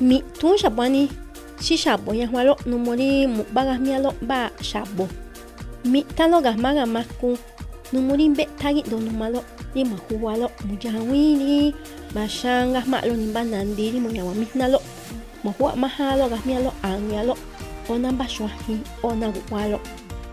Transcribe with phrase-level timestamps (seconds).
[0.00, 1.08] Ni mi tun shabani
[1.60, 5.08] shi shabo ya malo numuri mu baga mialo ba shabo
[5.88, 7.32] mi talo gahmaga maku
[7.92, 9.40] numuri be tagi do numalo
[9.74, 11.72] ni mahuwalo mujawini
[12.12, 14.84] mashanga malo ni banandiri mu nyawa mihnalo
[15.44, 17.32] mahuwa mahalo gahmialo angyalo
[17.88, 19.80] ona bashwahi ona guwalo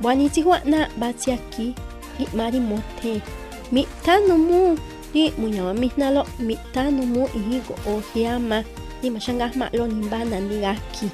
[0.02, 1.76] bwani tihuwa na batiaki
[2.20, 3.22] i mari mote
[3.72, 4.76] mi tanumu
[5.14, 8.64] di munyawa mihnalo mi tanumu ihigo ohiama
[9.04, 11.12] ni maxangah ma'lo nimba nanigahki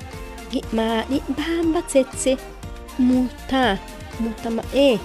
[0.54, 2.38] gi'ma ni'mbamba tsetse.
[3.02, 3.82] Muta
[4.22, 4.98] muta ma'e eh,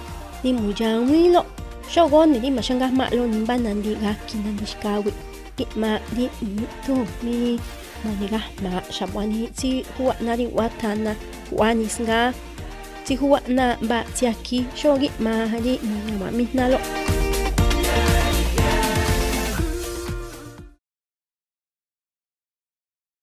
[0.45, 1.43] ni muyawilo
[1.89, 5.13] xogoni ni maxangah ma'lo nimba nanigahki nanixkawi
[5.57, 7.57] gi'ma ni mutu ni
[8.05, 11.13] manigahma xab'ani tsi juwa'na riwatana
[11.49, 12.37] ju'anisngah
[13.05, 14.31] tsi juwa'na mba mà
[14.77, 15.75] xogi'ma ri
[16.73, 17.14] lo.